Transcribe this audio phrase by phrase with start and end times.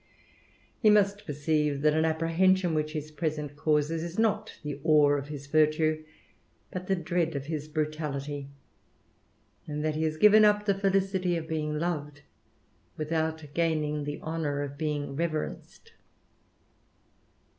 [0.81, 5.27] He must perceive "ia| the apprehension which his presence causes is not the ^'v* of
[5.27, 6.03] his virtue,
[6.71, 8.47] but the dread of his brutality,
[9.67, 12.23] and that he ■•^ given up the felicity of being loved,
[12.97, 15.91] without gaining the "onour of being reverenced